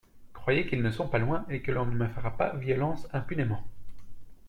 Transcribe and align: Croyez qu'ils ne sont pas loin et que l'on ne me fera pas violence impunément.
Croyez 0.33 0.65
qu'ils 0.65 0.81
ne 0.81 0.89
sont 0.89 1.07
pas 1.07 1.19
loin 1.19 1.45
et 1.47 1.61
que 1.61 1.71
l'on 1.71 1.85
ne 1.85 1.91
me 1.95 2.07
fera 2.07 2.35
pas 2.35 2.55
violence 2.55 3.07
impunément. 3.13 3.61